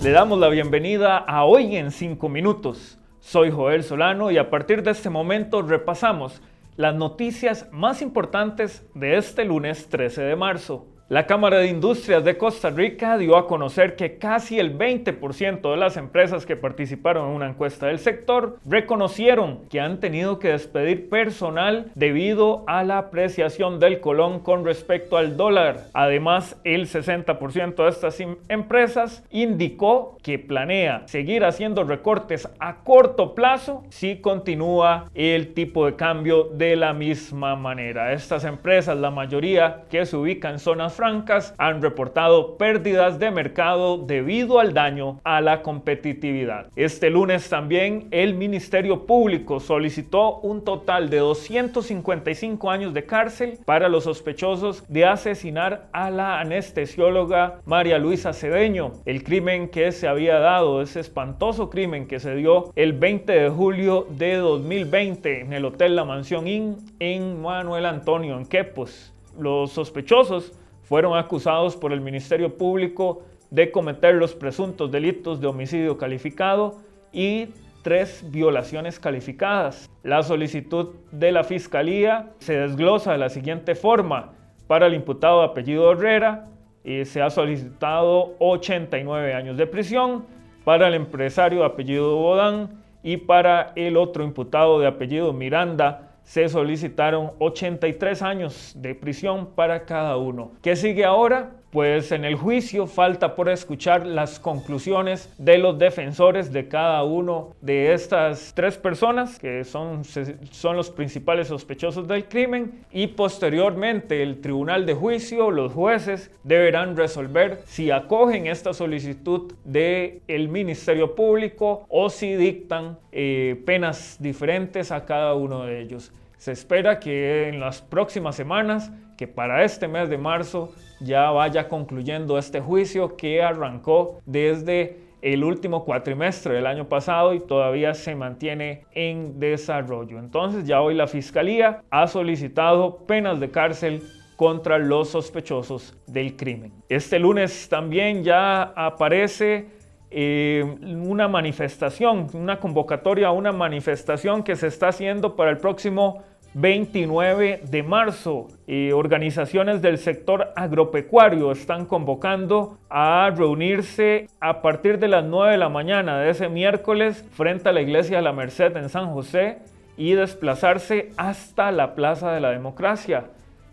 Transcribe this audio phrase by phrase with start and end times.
[0.00, 3.00] Le damos la bienvenida a Hoy en 5 Minutos.
[3.18, 6.40] Soy Joel Solano y a partir de este momento repasamos
[6.76, 10.86] las noticias más importantes de este lunes 13 de marzo.
[11.10, 15.76] La Cámara de Industrias de Costa Rica dio a conocer que casi el 20% de
[15.78, 21.08] las empresas que participaron en una encuesta del sector reconocieron que han tenido que despedir
[21.08, 25.86] personal debido a la apreciación del colón con respecto al dólar.
[25.94, 33.34] Además, el 60% de estas em-, empresas indicó que planea seguir haciendo recortes a corto
[33.34, 38.12] plazo si continúa el tipo de cambio de la misma manera.
[38.12, 43.98] Estas empresas, la mayoría que se ubican en zonas francas han reportado pérdidas de mercado
[43.98, 46.66] debido al daño a la competitividad.
[46.74, 53.88] Este lunes también el Ministerio Público solicitó un total de 255 años de cárcel para
[53.88, 58.94] los sospechosos de asesinar a la anestesióloga María Luisa Cedeño.
[59.04, 63.50] El crimen que se había dado, ese espantoso crimen que se dio el 20 de
[63.50, 69.14] julio de 2020 en el Hotel La Mansión Inn en Manuel Antonio, en Quepos.
[69.38, 70.57] Los sospechosos
[70.88, 76.78] fueron acusados por el Ministerio Público de cometer los presuntos delitos de homicidio calificado
[77.12, 77.48] y
[77.82, 79.90] tres violaciones calificadas.
[80.02, 84.32] La solicitud de la Fiscalía se desglosa de la siguiente forma.
[84.66, 86.48] Para el imputado de apellido Herrera
[86.84, 90.24] eh, se ha solicitado 89 años de prisión,
[90.64, 96.46] para el empresario de apellido Bodán y para el otro imputado de apellido Miranda se
[96.50, 100.52] solicitaron 83 años de prisión para cada uno.
[100.60, 101.52] ¿Qué sigue ahora?
[101.70, 107.54] Pues en el juicio falta por escuchar las conclusiones de los defensores de cada uno
[107.60, 114.40] de estas tres personas que son, son los principales sospechosos del crimen y posteriormente el
[114.40, 121.84] tribunal de juicio, los jueces deberán resolver si acogen esta solicitud del el Ministerio Público
[121.90, 126.12] o si dictan eh, penas diferentes a cada uno de ellos.
[126.38, 131.68] Se espera que en las próximas semanas, que para este mes de marzo ya vaya
[131.68, 138.14] concluyendo este juicio que arrancó desde el último cuatrimestre del año pasado y todavía se
[138.14, 140.20] mantiene en desarrollo.
[140.20, 144.02] Entonces ya hoy la Fiscalía ha solicitado penas de cárcel
[144.36, 146.72] contra los sospechosos del crimen.
[146.88, 149.66] Este lunes también ya aparece
[150.10, 156.22] eh, una manifestación, una convocatoria a una manifestación que se está haciendo para el próximo
[156.54, 158.48] 29 de marzo.
[158.94, 165.68] organizaciones del sector agropecuario están convocando a reunirse a partir de las 9 de la
[165.68, 169.58] mañana de ese miércoles frente a la iglesia de la Merced en San José
[169.98, 173.24] y desplazarse hasta la Plaza de la Democracia.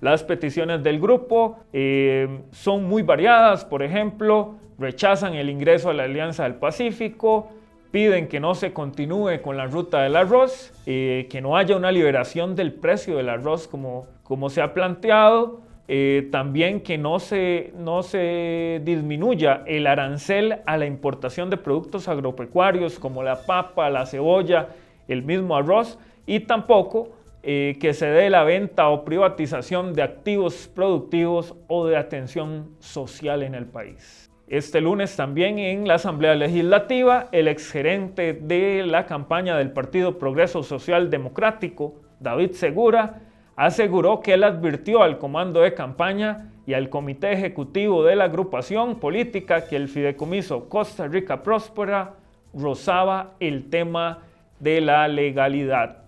[0.02, 6.04] Las peticiones del grupo eh, son muy variadas, por ejemplo, rechazan el ingreso a la
[6.04, 7.50] Alianza del Pacífico,
[7.92, 11.92] piden que no se continúe con la ruta del arroz, eh, que no haya una
[11.92, 17.72] liberación del precio del arroz como, como se ha planteado, eh, también que no se,
[17.78, 24.06] no se disminuya el arancel a la importación de productos agropecuarios como la papa, la
[24.08, 24.70] cebolla,
[25.08, 27.10] el mismo arroz y tampoco
[27.46, 33.54] que se dé la venta o privatización de activos productivos o de atención social en
[33.54, 34.32] el país.
[34.48, 40.64] Este lunes también en la Asamblea Legislativa, el exgerente de la campaña del Partido Progreso
[40.64, 43.22] Social Democrático, David Segura,
[43.56, 49.00] aseguró que él advirtió al comando de campaña y al comité ejecutivo de la agrupación
[49.00, 52.14] política que el fideicomiso Costa Rica Próspera
[52.54, 54.24] rozaba el tema
[54.60, 56.05] de la legalidad.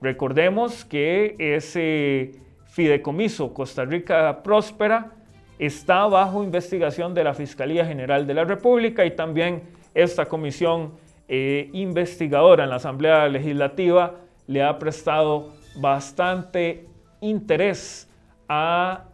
[0.00, 2.32] Recordemos que ese
[2.66, 5.12] fideicomiso Costa Rica Próspera
[5.58, 9.62] está bajo investigación de la Fiscalía General de la República y también
[9.94, 10.92] esta comisión
[11.28, 16.86] eh, investigadora en la Asamblea Legislativa le ha prestado bastante
[17.20, 18.08] interés
[18.48, 19.04] a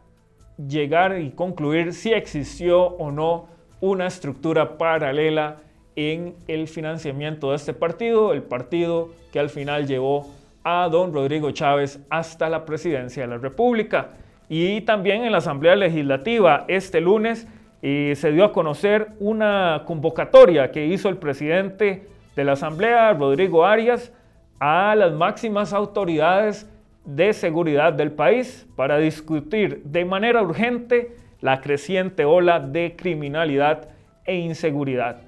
[0.69, 3.49] llegar y concluir si existió o no
[3.81, 5.59] una estructura paralela
[5.97, 10.31] en el financiamiento de este partido, el partido que al final llevó
[10.65, 14.11] a don Rodrigo Chávez hasta la presidencia de la República.
[14.49, 17.49] Y también en la Asamblea Legislativa este lunes
[17.81, 22.07] eh, se dio a conocer una convocatoria que hizo el presidente
[22.37, 24.13] de la Asamblea, Rodrigo Arias,
[24.61, 26.71] a las máximas autoridades
[27.05, 33.89] de seguridad del país para discutir de manera urgente la creciente ola de criminalidad
[34.25, 35.23] e inseguridad.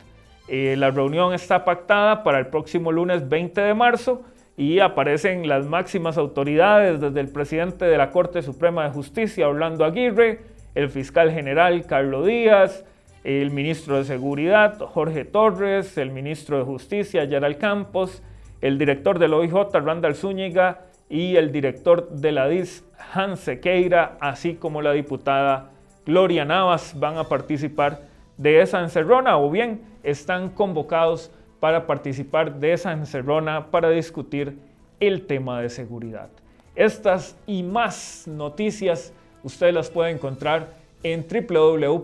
[0.47, 4.23] Eh, la reunión está pactada para el próximo lunes 20 de marzo
[4.56, 9.85] y aparecen las máximas autoridades, desde el presidente de la Corte Suprema de Justicia, Orlando
[9.85, 10.41] Aguirre,
[10.75, 12.85] el fiscal general Carlos Díaz,
[13.25, 18.23] el ministro de Seguridad, Jorge Torres, el ministro de Justicia, Yaral Campos,
[18.61, 24.55] el director del OIJ, Randall Zúñiga, y el director de la DIS, Hans Sequeira, así
[24.55, 25.71] como la diputada
[26.06, 28.01] Gloria Navas, van a participar
[28.37, 31.31] de esa encerrona o bien están convocados
[31.65, 34.59] para participar de esa encerrona para discutir
[35.01, 36.29] el tema de seguridad.
[36.75, 42.03] Estas y más noticias ustedes las pueden encontrar en www.crhoy.com,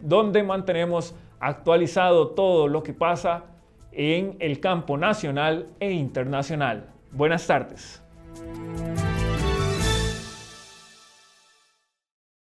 [0.00, 3.46] donde mantenemos actualizado todo lo que pasa
[3.90, 6.86] en el campo nacional e internacional.
[7.10, 8.00] Buenas tardes.